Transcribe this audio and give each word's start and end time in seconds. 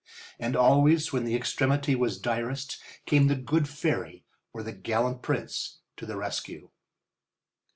And 0.39 0.55
always 0.55 1.13
when 1.13 1.25
the 1.25 1.35
extremity 1.35 1.93
was 1.95 2.17
direst 2.19 2.79
came 3.05 3.27
the 3.27 3.35
good 3.35 3.69
fairy 3.69 4.23
or 4.51 4.63
the 4.63 4.71
gallant 4.73 5.21
prince 5.21 5.77
to 5.95 6.07
the 6.07 6.17
rescue. 6.17 6.71